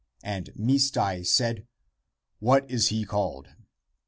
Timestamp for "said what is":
1.27-2.87